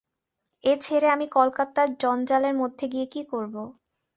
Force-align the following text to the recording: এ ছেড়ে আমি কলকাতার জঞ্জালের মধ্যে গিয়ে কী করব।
এ 0.63 0.73
ছেড়ে 0.81 1.07
আমি 1.07 1.27
কলকাতার 1.31 1.87
জঞ্জালের 2.01 2.55
মধ্যে 2.55 2.85
গিয়ে 2.93 3.07
কী 3.13 3.21
করব। 3.31 3.55